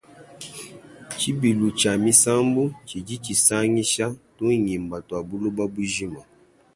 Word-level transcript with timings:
Tshibilu 1.17 1.67
tshia 1.77 1.93
misambu 2.03 2.63
tshidi 2.87 3.15
tshisangisha 3.23 4.05
tungimba 4.35 4.97
tua 5.07 5.21
buloba 5.27 5.63
bujima. 5.73 6.21